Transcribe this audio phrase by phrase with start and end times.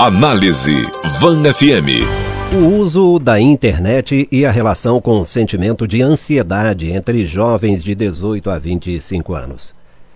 [0.00, 0.82] Análise
[1.18, 2.06] Van FM.
[2.54, 7.96] O uso da internet e a relação com o sentimento de ansiedade entre jovens de
[7.96, 9.74] 18 a 25 anos.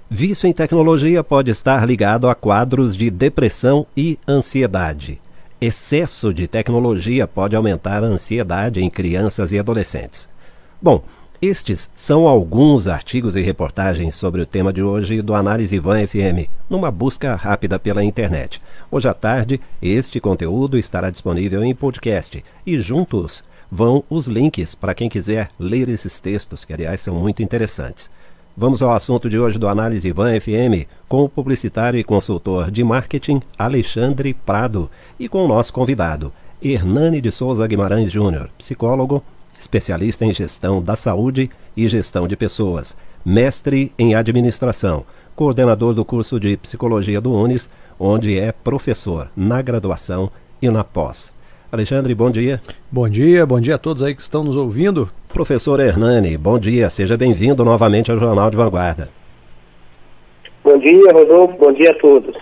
[0.09, 5.21] Vício em tecnologia pode estar ligado a quadros de depressão e ansiedade.
[5.61, 10.29] Excesso de tecnologia pode aumentar a ansiedade em crianças e adolescentes.
[10.81, 11.03] Bom,
[11.43, 16.49] estes são alguns artigos e reportagens sobre o tema de hoje do Análise Van FM,
[16.71, 18.63] numa busca rápida pela internet.
[18.89, 24.95] Hoje à tarde, este conteúdo estará disponível em podcast e juntos vão os links para
[24.95, 28.09] quem quiser ler esses textos, que aliás são muito interessantes.
[28.57, 32.85] Vamos ao assunto de hoje do Análise Van FM com o publicitário e consultor de
[32.85, 34.89] marketing Alexandre Prado
[35.19, 36.33] e com o nosso convidado,
[36.63, 39.25] Hernani de Souza Guimarães Júnior, psicólogo,
[39.63, 45.05] especialista em gestão da saúde e gestão de pessoas, mestre em administração,
[45.35, 50.31] coordenador do curso de psicologia do UNES, onde é professor na graduação
[50.61, 51.33] e na pós.
[51.71, 52.61] Alexandre, bom dia.
[52.91, 55.09] Bom dia, bom dia a todos aí que estão nos ouvindo.
[55.29, 59.09] Professor Hernani, bom dia, seja bem-vindo novamente ao Jornal de Vanguarda.
[60.63, 62.37] Bom dia, Rodolfo, bom dia a todos.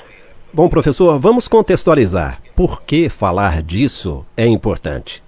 [0.52, 2.42] Bom, professor, vamos contextualizar.
[2.56, 5.22] Por que falar disso é importante?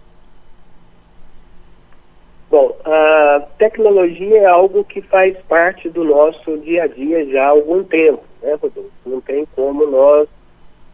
[2.52, 7.48] Bom, a tecnologia é algo que faz parte do nosso dia a dia já há
[7.48, 8.90] algum tempo, né, Rodolfo?
[9.06, 10.28] Não tem como nós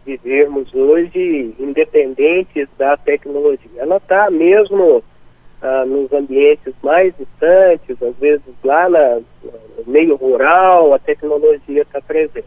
[0.07, 3.73] vivermos hoje independentes da tecnologia.
[3.77, 5.03] Ela está mesmo
[5.61, 12.01] ah, nos ambientes mais distantes, às vezes lá na, no meio rural, a tecnologia está
[12.01, 12.47] presente.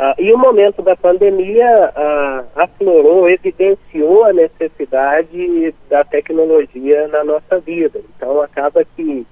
[0.00, 7.58] Ah, e o momento da pandemia ah, aflorou, evidenciou a necessidade da tecnologia na nossa
[7.58, 8.00] vida.
[8.16, 9.26] Então, acaba que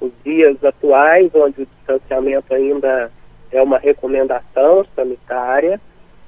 [0.00, 3.12] os dias atuais, onde o distanciamento ainda
[3.52, 5.80] é uma recomendação sanitária,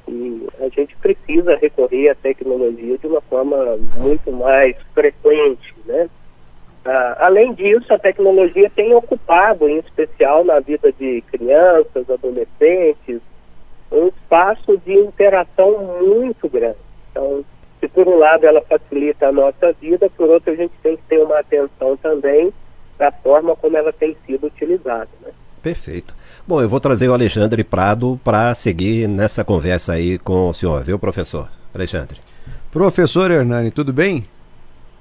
[0.06, 6.08] e a gente precisa recorrer à tecnologia de uma forma muito mais frequente, né?
[6.84, 13.20] Ah, além disso, a tecnologia tem ocupado, em especial na vida de crianças, adolescentes,
[13.90, 16.78] um espaço de interação muito grande.
[17.10, 17.44] Então,
[17.80, 21.02] se por um lado ela facilita a nossa vida, por outro a gente tem que
[21.04, 22.52] ter uma atenção também
[22.98, 25.08] da forma como ela tem sido utilizada.
[25.22, 25.32] Né?
[25.62, 26.14] Perfeito.
[26.46, 30.82] Bom, eu vou trazer o Alexandre Prado para seguir nessa conversa aí com o senhor,
[30.82, 31.48] viu, professor?
[31.74, 32.18] Alexandre.
[32.70, 34.26] Professor Hernani, tudo bem?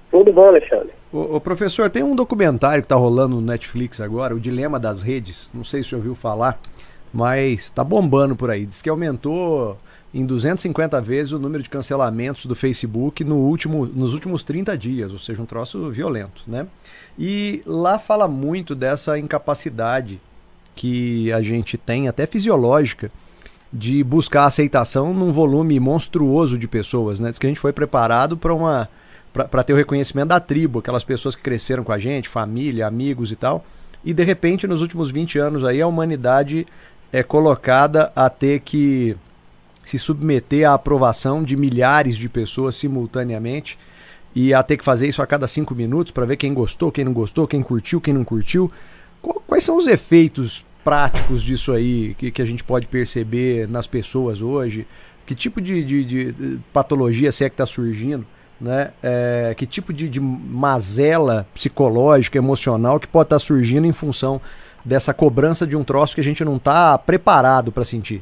[0.10, 0.92] Tudo bom, Alexandre.
[1.12, 5.02] O, o professor, tem um documentário que está rolando no Netflix agora, O Dilema das
[5.02, 5.50] Redes.
[5.54, 6.60] Não sei se você ouviu falar
[7.14, 8.66] mas está bombando por aí.
[8.66, 9.78] Diz que aumentou
[10.14, 15.12] em 250 vezes o número de cancelamentos do Facebook no último, nos últimos 30 dias,
[15.12, 16.66] ou seja, um troço violento, né?
[17.18, 20.20] E lá fala muito dessa incapacidade
[20.76, 23.12] que a gente tem, até fisiológica,
[23.72, 27.30] de buscar aceitação num volume monstruoso de pessoas, né?
[27.30, 28.90] Diz que a gente foi preparado para uma
[29.32, 33.32] para ter o reconhecimento da tribo, aquelas pessoas que cresceram com a gente, família, amigos
[33.32, 33.64] e tal.
[34.04, 36.66] E de repente, nos últimos 20 anos aí, a humanidade
[37.12, 39.16] é colocada a ter que
[39.84, 43.78] se submeter à aprovação de milhares de pessoas simultaneamente
[44.36, 47.04] e a ter que fazer isso a cada cinco minutos para ver quem gostou, quem
[47.04, 48.72] não gostou, quem curtiu, quem não curtiu.
[49.48, 54.42] Quais são os efeitos práticos disso aí que, que a gente pode perceber nas pessoas
[54.42, 54.88] hoje?
[55.26, 58.26] Que tipo de, de, de patologia se é que está surgindo?
[58.62, 58.92] Né?
[59.02, 64.40] É, que tipo de, de mazela psicológica, emocional que pode estar tá surgindo em função
[64.84, 68.22] dessa cobrança de um troço que a gente não está preparado para sentir.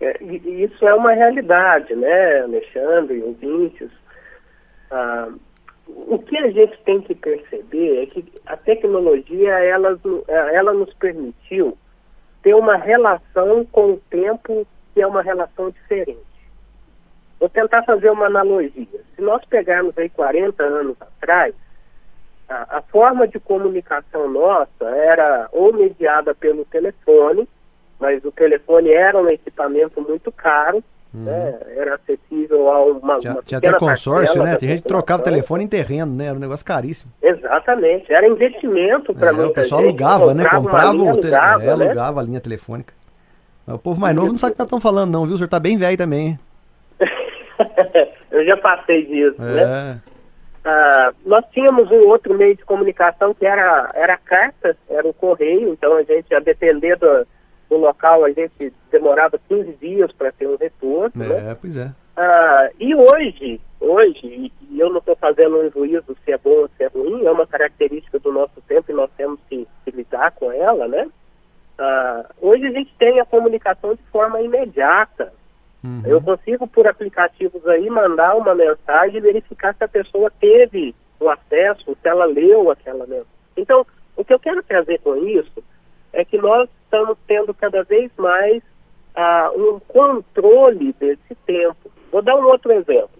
[0.00, 3.90] É, isso é uma realidade, né, Alexandre ouvintes.
[4.90, 5.28] Ah,
[5.86, 9.98] o que a gente tem que perceber é que a tecnologia ela,
[10.28, 11.76] ela nos permitiu
[12.42, 16.18] ter uma relação com o tempo que é uma relação diferente.
[17.38, 18.86] Vou tentar fazer uma analogia.
[19.16, 21.54] Se nós pegarmos aí 40 anos atrás,
[22.50, 27.48] a, a forma de comunicação nossa era ou mediada pelo telefone,
[27.98, 31.58] mas o telefone era um equipamento muito caro, né?
[31.76, 34.56] era acessível a uma, tinha, uma tinha até consórcio, né?
[34.56, 36.26] Tem gente que trocava telefone em terreno, né?
[36.26, 37.12] Era um negócio caríssimo.
[37.22, 39.52] Exatamente, era investimento para é, muita gente.
[39.52, 40.44] O pessoal alugava, né?
[40.48, 41.72] Comprava, linha, alugava, é, né?
[41.72, 42.92] alugava a linha telefônica.
[43.66, 45.34] o povo mais novo não sabe o que estão falando, não, viu?
[45.34, 46.38] O senhor tá bem velho também.
[48.30, 49.62] Eu já passei disso, né?
[49.62, 49.66] é.
[49.66, 50.00] né?
[50.64, 55.14] Ah, nós tínhamos um outro meio de comunicação que era, era a carta, era o
[55.14, 57.26] correio, então a gente, a depender do,
[57.68, 61.24] do local, a gente demorava 15 dias para ter um retorno.
[61.24, 61.56] É, né?
[61.58, 61.90] pois é.
[62.16, 66.70] Ah, e hoje, hoje, e eu não estou fazendo um juízo se é bom ou
[66.76, 70.32] se é ruim, é uma característica do nosso tempo e nós temos que, que lidar
[70.32, 71.08] com ela, né?
[71.78, 75.32] Ah, hoje a gente tem a comunicação de forma imediata.
[75.82, 76.02] Uhum.
[76.04, 81.28] Eu consigo, por aplicativos aí, mandar uma mensagem e verificar se a pessoa teve o
[81.28, 83.26] acesso, se ela leu aquela mensagem.
[83.56, 83.86] Então,
[84.16, 85.62] o que eu quero trazer com isso
[86.12, 88.62] é que nós estamos tendo cada vez mais
[89.16, 91.90] uh, um controle desse tempo.
[92.10, 93.10] Vou dar um outro exemplo.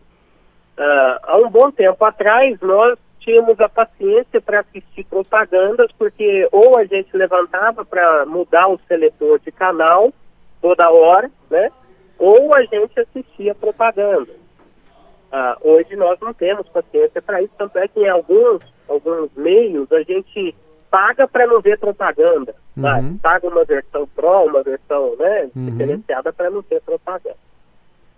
[0.76, 6.76] Uh, há um bom tempo atrás, nós tínhamos a paciência para assistir propagandas, porque ou
[6.76, 10.12] a gente levantava para mudar o seletor de canal
[10.60, 11.70] toda hora, né?
[12.20, 14.30] Ou a gente assistia propaganda.
[15.32, 19.90] Uh, hoje nós não temos paciência para isso, tanto é que em alguns, alguns meios
[19.90, 20.54] a gente
[20.90, 22.54] paga para não ver propaganda.
[22.76, 23.16] Uhum.
[23.18, 25.66] Paga uma versão Pro, uma versão né, uhum.
[25.66, 27.36] diferenciada para não ter propaganda.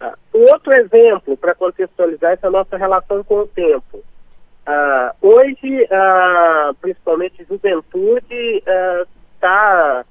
[0.01, 3.99] Uh, outro exemplo para contextualizar essa nossa relação com o tempo.
[4.67, 8.65] Uh, hoje, uh, principalmente juventude,
[9.35, 10.05] está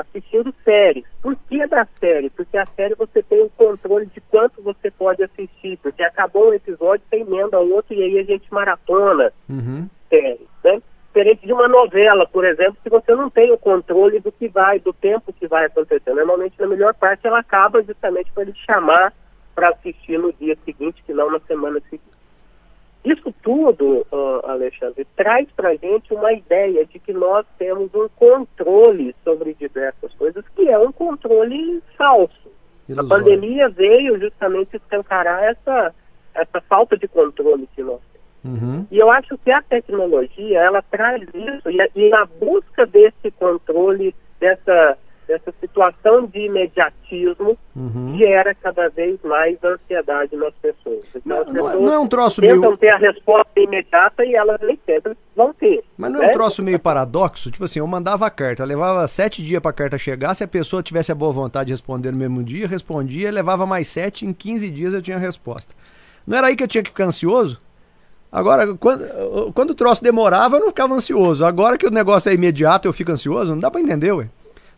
[0.00, 1.04] assistindo séries.
[1.22, 2.30] Por que da série?
[2.30, 6.54] Porque a série você tem o controle de quanto você pode assistir, porque acabou um
[6.54, 9.88] episódio, tem emenda ao outro e aí a gente maratona uhum.
[10.08, 10.82] séries, né?
[11.06, 14.80] Diferente de uma novela, por exemplo, que você não tem o controle do que vai,
[14.80, 16.12] do tempo que vai acontecer.
[16.12, 19.12] Normalmente, na melhor parte, ela acaba justamente para ele chamar
[19.54, 22.13] para assistir no dia seguinte, que não na semana seguinte.
[23.04, 28.08] Isso tudo, uh, Alexandre, traz para a gente uma ideia de que nós temos um
[28.16, 32.50] controle sobre diversas coisas, que é um controle falso.
[32.88, 33.06] Ilusório.
[33.06, 35.94] A pandemia veio justamente escancarar essa,
[36.34, 38.62] essa falta de controle que nós temos.
[38.62, 38.86] Uhum.
[38.90, 44.14] E eu acho que a tecnologia, ela traz isso, e, e na busca desse controle,
[44.40, 48.16] dessa dessa situação de imediatismo uhum.
[48.18, 51.04] gera cada vez mais ansiedade nas pessoas.
[51.14, 52.76] Então, não, as pessoas não é um troço tentam meio...
[52.76, 55.82] ter a resposta imediata e elas nem sempre vão ter.
[55.96, 56.24] Mas não né?
[56.24, 56.34] é um né?
[56.34, 57.50] troço meio paradoxo?
[57.50, 60.48] Tipo assim, eu mandava a carta, levava sete dias para a carta chegar, se a
[60.48, 64.32] pessoa tivesse a boa vontade de responder no mesmo dia, respondia, levava mais sete, em
[64.32, 65.74] 15 dias eu tinha a resposta.
[66.26, 67.60] Não era aí que eu tinha que ficar ansioso?
[68.34, 71.44] Agora, quando, quando o troço demorava, eu não ficava ansioso.
[71.44, 73.52] Agora que o negócio é imediato, eu fico ansioso?
[73.52, 74.28] Não dá para entender, ué.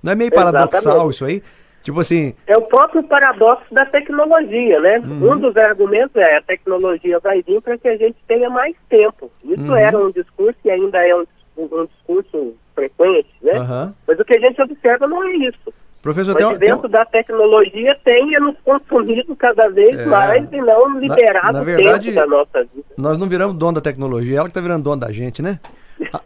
[0.03, 1.15] Não é meio paradoxal Exatamente.
[1.15, 1.43] isso aí?
[1.83, 2.35] Tipo assim.
[2.49, 4.99] É o próprio paradoxo da tecnologia, né?
[4.99, 5.33] Uhum.
[5.33, 9.31] Um dos argumentos é a tecnologia vai vir para que a gente tenha mais tempo.
[9.45, 9.77] Isso uhum.
[9.77, 11.25] era um discurso e ainda é um,
[11.57, 13.61] um discurso frequente, né?
[13.61, 13.93] Uhum.
[14.07, 15.73] Mas o que a gente observa não é isso.
[16.03, 16.91] Professor, o advento tem...
[16.91, 20.07] da tecnologia tem nos consumido cada vez é...
[20.07, 22.87] mais e não liberado na, na verdade, tempo da nossa vida.
[22.97, 25.61] Nós não viramos dono da tecnologia, ela que está virando dono da gente, né?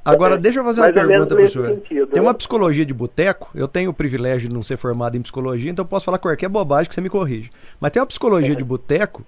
[0.05, 1.69] Agora, deixa eu fazer uma pergunta para o senhor.
[1.69, 2.38] Sentido, Tem uma né?
[2.38, 5.88] psicologia de boteco, eu tenho o privilégio de não ser formado em psicologia, então eu
[5.88, 7.50] posso falar qualquer bobagem que você me corrige.
[7.78, 9.25] Mas tem uma psicologia de boteco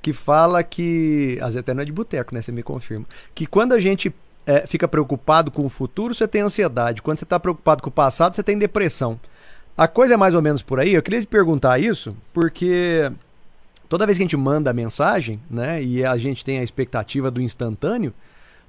[0.00, 1.38] que fala que.
[1.40, 2.42] Às vezes até não é de boteco, né?
[2.42, 3.04] Você me confirma.
[3.34, 4.12] Que quando a gente
[4.46, 7.00] é, fica preocupado com o futuro, você tem ansiedade.
[7.00, 9.20] Quando você está preocupado com o passado, você tem depressão.
[9.76, 10.94] A coisa é mais ou menos por aí.
[10.94, 13.10] Eu queria te perguntar isso, porque
[13.88, 15.82] toda vez que a gente manda a mensagem, né?
[15.82, 18.12] E a gente tem a expectativa do instantâneo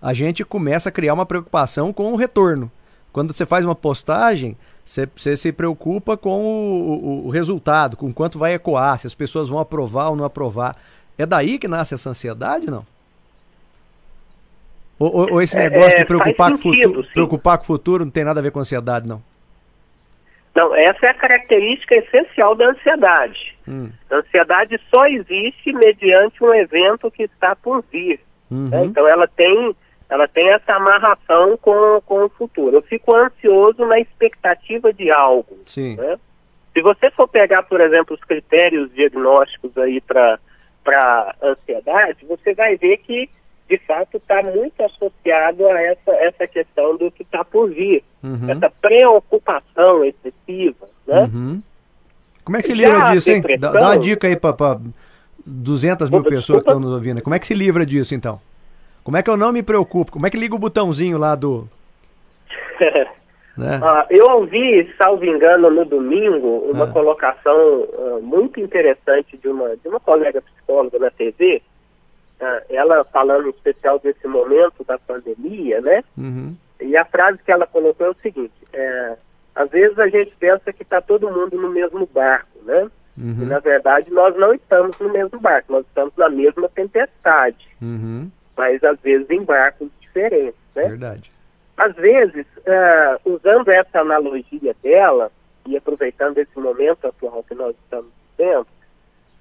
[0.03, 2.69] a gente começa a criar uma preocupação com o retorno.
[3.13, 8.11] Quando você faz uma postagem, você, você se preocupa com o, o, o, resultado, com
[8.11, 10.75] quanto vai ecoar, se as pessoas vão aprovar ou não aprovar.
[11.17, 12.85] É daí que nasce essa ansiedade, não?
[15.00, 17.67] Ou, ou, ou esse é, negócio é, de preocupar, sentido, com futuro, preocupar com o
[17.67, 19.23] futuro não tem nada a ver com ansiedade, não?
[20.53, 23.55] Não, essa é a característica essencial da ansiedade.
[23.65, 23.89] Hum.
[24.11, 28.19] A ansiedade só existe mediante um evento que está por vir.
[28.51, 28.67] Uhum.
[28.67, 28.86] Né?
[28.86, 29.74] Então ela tem
[30.10, 32.77] ela tem essa amarração com, com o futuro.
[32.77, 35.57] Eu fico ansioso na expectativa de algo.
[35.65, 35.95] Sim.
[35.95, 36.17] Né?
[36.74, 42.98] Se você for pegar, por exemplo, os critérios diagnósticos aí para ansiedade, você vai ver
[42.98, 43.29] que,
[43.69, 48.03] de fato, está muito associado a essa, essa questão do que está por vir.
[48.24, 48.50] Uhum.
[48.50, 51.29] Essa preocupação excessiva, né?
[51.33, 51.62] Uhum.
[52.43, 53.41] Como é que se livra disso, hein?
[53.57, 54.79] Dá, dá, uma dica aí para
[55.45, 57.22] 200 mil pessoas que estão nos ouvindo.
[57.22, 58.41] Como é que se livra disso, então?
[59.03, 60.12] Como é que eu não me preocupo?
[60.12, 61.67] Como é que liga o botãozinho lá do.
[63.57, 63.79] né?
[63.79, 66.91] uh, eu ouvi, salvo engano, no domingo, uma ah.
[66.91, 71.62] colocação uh, muito interessante de uma, de uma colega psicóloga na TV,
[72.39, 76.03] uh, ah, ela falando em especial desse momento da pandemia, né?
[76.17, 76.55] Uhum.
[76.79, 79.17] E a frase que ela colocou é o seguinte: é,
[79.53, 82.89] às vezes a gente pensa que está todo mundo no mesmo barco, né?
[83.17, 83.39] Uhum.
[83.41, 87.67] E na verdade nós não estamos no mesmo barco, nós estamos na mesma tempestade.
[87.81, 90.89] Uhum mas às vezes em barcos diferentes, né?
[90.89, 91.31] Verdade.
[91.75, 95.31] Às vezes, uh, usando essa analogia dela,
[95.65, 98.67] e aproveitando esse momento atual que nós estamos vivendo,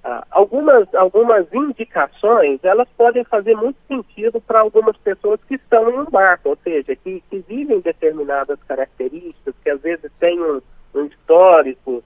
[0.05, 5.99] uh, algumas, algumas indicações, elas podem fazer muito sentido para algumas pessoas que estão em
[5.99, 10.61] um barco, ou seja, que, que vivem determinadas características, que às vezes têm um,
[10.95, 12.03] um histórico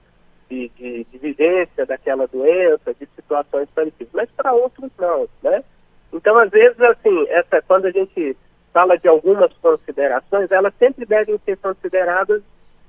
[0.50, 5.28] de, de, de, vivência daquela doença, situações parecidas, mas para outros não?
[6.28, 8.36] Então, às vezes, assim, essa, quando a gente
[8.70, 12.42] fala de algumas considerações, elas sempre devem ser consideradas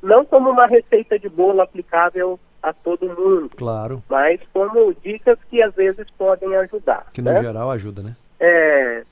[0.03, 4.03] não como uma receita de bolo aplicável a todo mundo, Claro.
[4.09, 7.05] mas como dicas que às vezes podem ajudar.
[7.13, 7.41] Que no né?
[7.41, 8.13] geral ajuda, né?
[8.41, 9.03] é,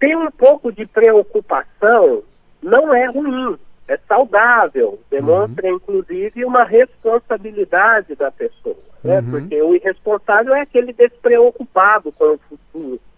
[0.00, 2.22] ter um pouco de preocupação
[2.62, 9.20] não é ruim, é saudável, demonstra inclusive uma responsabilidade da pessoa, né?
[9.20, 9.30] Uhum.
[9.30, 12.61] porque o irresponsável é aquele despreocupado com o futuro.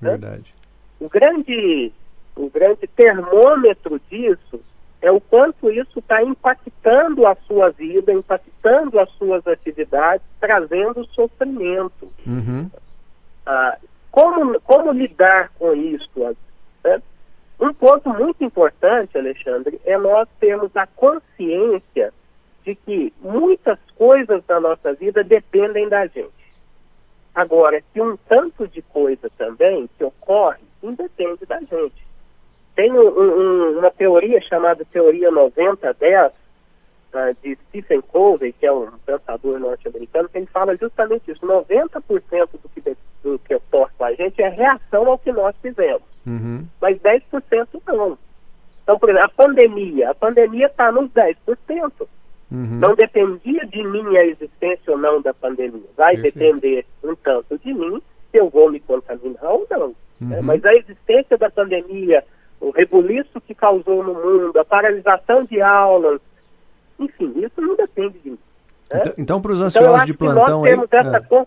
[0.05, 0.11] Né?
[0.11, 0.55] Verdade.
[1.01, 1.93] O grande,
[2.37, 4.61] o grande termômetro disso
[5.03, 12.11] é o quanto isso está impactando a sua vida, impactando as suas atividades, trazendo sofrimento.
[12.27, 12.71] Uhum.
[13.45, 13.77] Ah,
[14.11, 16.09] como, como lidar com isso?
[16.83, 17.03] né?
[17.61, 22.13] Um ponto muito importante, Alexandre, é nós termos a consciência
[22.65, 26.44] de que muitas coisas da nossa vida dependem da gente.
[27.35, 32.05] Agora, que um tanto de coisa também que ocorre independe da gente.
[32.77, 36.33] Tem um- um- uma teoria chamada teoria 90-10,
[37.13, 41.45] ah, de Stephen Covey, que é um pensador norte-americano, que ele fala justamente isso.
[41.47, 45.55] 90% do que, de- do que ocorre com a gente é reação ao que nós
[45.63, 46.67] fizemos, Uhum.
[46.81, 48.19] mas 10% não.
[48.83, 50.11] Então, por exemplo, a pandemia.
[50.11, 52.09] A pandemia está nos 10%.
[52.53, 52.79] Uhum.
[52.79, 55.89] Não dependia de mim a existência ou não da pandemia.
[55.97, 56.39] Vai Perfeito.
[56.39, 59.95] depender um tanto de mim se eu vou me contaminar ou não.
[60.21, 60.37] né?
[60.39, 60.43] Uhum.
[60.43, 62.25] Mas a existência da pandemia,
[62.61, 66.21] o rebuliço que causou no mundo, a paralisação de aulas,
[66.99, 68.39] enfim, isso não depende de mim.
[68.93, 69.01] né?
[69.01, 70.71] Então, então para os Então, ansiosos acho de plantão nós aí.
[70.71, 71.47] temos essa, é, con-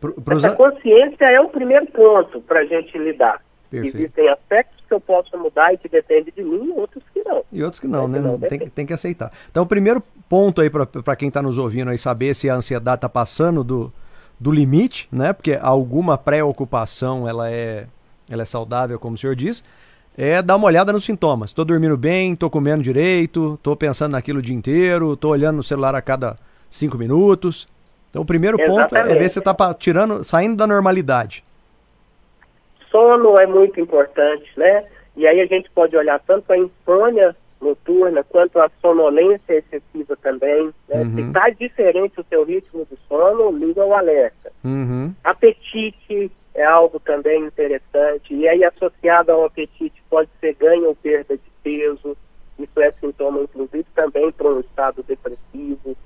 [0.00, 3.40] pro- essa an- consciência é o primeiro ponto para a gente lidar.
[3.70, 3.96] Perfeito.
[3.96, 7.42] Existem aspectos que eu posso mudar e que dependem de mim, outros que não.
[7.52, 8.18] E outros que não, Mas né?
[8.18, 8.70] que não, tem, depende.
[8.70, 9.30] tem que aceitar.
[9.50, 12.98] Então, o primeiro ponto aí para quem está nos ouvindo aí saber se a ansiedade
[12.98, 13.92] está passando do,
[14.38, 15.32] do limite, né?
[15.32, 17.86] Porque alguma preocupação ela é,
[18.30, 19.64] ela é saudável, como o senhor diz,
[20.16, 21.50] é dar uma olhada nos sintomas.
[21.50, 25.62] Estou dormindo bem, estou comendo direito, estou pensando naquilo o dia inteiro, estou olhando no
[25.62, 26.36] celular a cada
[26.70, 27.66] cinco minutos.
[28.10, 29.28] Então, o primeiro ponto é ver Exatamente.
[29.28, 31.44] se você está tirando, saindo da normalidade.
[32.90, 34.84] Sono é muito importante, né?
[35.16, 40.72] E aí a gente pode olhar tanto a insônia noturna quanto a sonolência excessiva também.
[40.88, 41.02] Né?
[41.02, 41.14] Uhum.
[41.14, 44.52] Se está diferente o seu ritmo de sono, liga o alerta.
[44.64, 45.14] Uhum.
[45.24, 48.34] Apetite é algo também interessante.
[48.34, 52.16] E aí, associado ao apetite, pode ser ganho ou perda de peso.
[52.58, 55.96] Isso é sintoma, inclusive, também para um estado depressivo.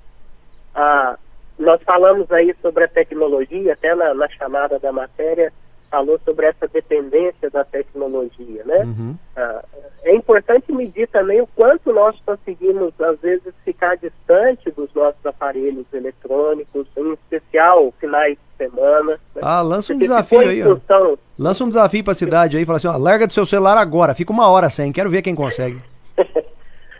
[0.75, 1.17] Ah,
[1.57, 5.53] nós falamos aí sobre a tecnologia, até na, na chamada da matéria,
[5.89, 8.83] falou sobre essa dependência da tecnologia, né?
[8.83, 9.15] Uhum.
[9.35, 9.63] Ah,
[10.03, 15.85] é importante medir também o quanto nós conseguimos, às vezes, ficar distante dos nossos aparelhos
[15.93, 19.11] eletrônicos, em especial finais de semana.
[19.35, 19.41] né?
[19.41, 22.87] Ah, lança um Porque desafio aí, função- Lança um desafio pra cidade aí, fala assim,
[22.87, 25.77] ó, larga do seu celular agora, fica uma hora sem, quero ver quem consegue.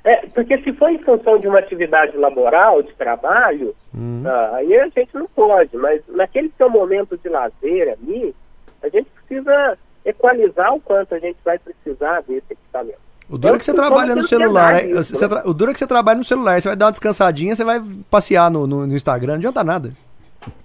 [0.04, 4.24] É, porque se for em função de uma atividade laboral, de trabalho, Hum.
[4.26, 5.78] ah, aí a gente não pode.
[5.78, 8.34] Mas naquele seu momento de lazer ali,
[8.82, 13.00] a gente precisa equalizar o quanto a gente vai precisar desse equipamento.
[13.30, 15.30] O duro é que você trabalha no celular, ansiedade é- nisso, você né?
[15.30, 17.64] tra- o duro é que você trabalha no celular, você vai dar uma descansadinha, você
[17.64, 19.90] vai passear no, no, no Instagram, não adianta nada.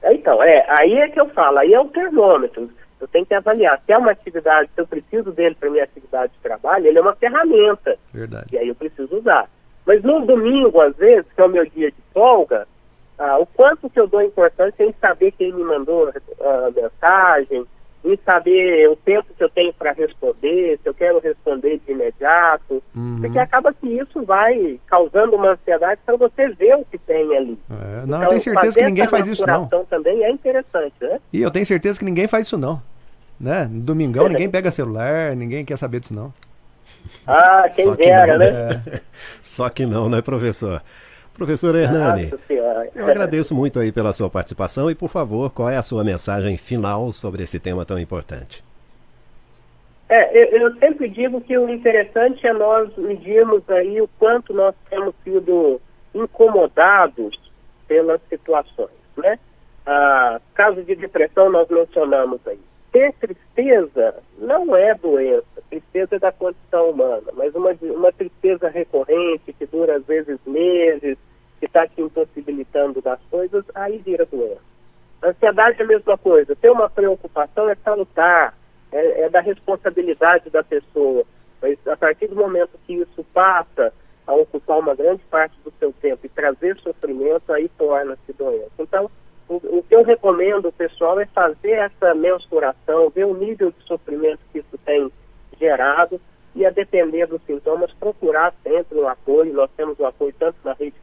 [0.03, 2.69] É, Então, é, aí é que eu falo, aí é o termômetro.
[3.01, 6.33] Eu tenho que avaliar se é uma atividade, se eu preciso dele para minha atividade
[6.33, 7.97] de trabalho, ele é uma ferramenta.
[8.13, 8.47] Verdade.
[8.53, 9.49] E aí eu preciso usar.
[9.87, 12.67] Mas no domingo, às vezes, que é o meu dia de folga,
[13.19, 16.09] ah, o quanto que eu dou importância em saber quem me mandou
[16.41, 17.65] a mensagem,
[18.07, 22.83] em saber o tempo que eu tenho para responder, se eu quero responder de imediato,
[22.95, 23.19] Uhum.
[23.21, 27.59] porque acaba que isso vai causando uma ansiedade para você ver o que tem ali.
[27.71, 29.67] É, não, eu Então, tenho certeza que ninguém faz isso não.
[29.91, 31.19] também é interessante, né?
[31.33, 32.81] E eu tenho certeza que ninguém faz isso não.
[33.39, 33.69] Né?
[33.71, 36.33] No domingão ninguém pega celular, ninguém quer saber disso não.
[37.27, 38.47] Ah, quem Só que não, né?
[38.49, 39.01] É,
[39.43, 40.81] Só que não, né, professor?
[41.37, 42.33] Professor Hernani,
[42.95, 46.57] eu agradeço muito aí pela sua participação e, por favor, qual é a sua mensagem
[46.57, 48.65] final sobre esse tema tão importante?
[50.09, 54.75] É, eu, eu sempre digo que o interessante é nós medirmos aí o quanto nós
[54.89, 55.81] temos sido
[56.15, 57.39] incomodados
[57.87, 59.39] pelas situações, né?
[59.85, 62.59] Ah, caso de depressão nós mencionamos aí.
[62.93, 69.53] Ter tristeza não é doença, tristeza é da condição humana, mas uma, uma tristeza recorrente
[69.53, 71.19] que dura às vezes meses,
[71.59, 74.61] que está te impossibilitando das coisas, aí vira doença.
[75.23, 76.55] Ansiedade é a mesma coisa.
[76.57, 78.55] Ter uma preocupação é salutar,
[78.93, 81.25] é, é da responsabilidade da pessoa.
[81.61, 83.93] Mas a partir do momento que isso passa
[84.27, 88.73] a ocupar uma grande parte do seu tempo e trazer sofrimento, aí torna-se doença.
[88.79, 89.11] Então,
[89.49, 94.41] o, o que eu recomendo, pessoal, é fazer essa mensuração, ver o nível de sofrimento
[94.53, 95.11] que isso tem
[95.59, 96.21] gerado
[96.55, 99.53] e, a depender dos sintomas, procurar sempre um apoio.
[99.53, 100.97] Nós temos um apoio tanto na rede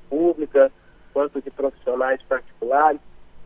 [1.93, 2.99] profissionais particulares,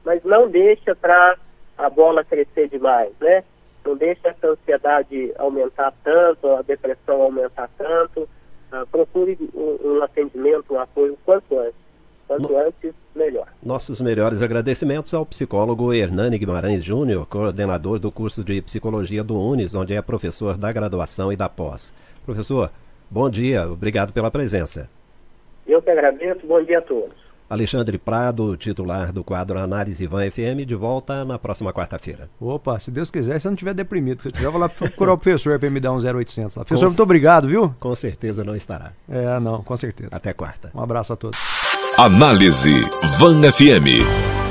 [0.06, 1.38] mas não deixa para
[1.78, 3.44] a bola crescer demais, né?
[3.86, 8.28] Não deixa essa ansiedade aumentar tanto, a depressão aumentar tanto.
[8.72, 11.88] Uh, procure um, um atendimento, um apoio quanto antes.
[12.28, 12.58] Quanto no...
[12.58, 13.48] antes, melhor.
[13.64, 19.74] Nossos melhores agradecimentos ao psicólogo Hernani Guimarães Júnior, coordenador do curso de Psicologia do UNES,
[19.74, 21.94] onde é professor da graduação e da pós.
[22.26, 22.70] Professor,
[23.10, 24.90] bom dia, obrigado pela presença.
[25.66, 27.27] Eu que agradeço, bom dia a todos.
[27.50, 32.30] Alexandre Prado, titular do quadro Análise Van FM, de volta na próxima quarta-feira.
[32.40, 35.14] Opa, se Deus quiser, se eu não estiver deprimido, se eu tiver, vou lá procurar
[35.14, 36.66] o professor para me dar um 0800 lá.
[36.66, 37.74] Professor, com muito obrigado, viu?
[37.80, 38.92] Com certeza não estará.
[39.10, 40.10] É, não, com certeza.
[40.12, 40.72] Até quarta.
[40.74, 41.40] Um abraço a todos.
[41.98, 42.82] Análise
[43.18, 44.47] Van FM.